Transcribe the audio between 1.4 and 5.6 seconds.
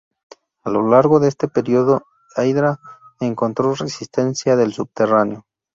período, Hydra encontró resistencia del Subterráneo.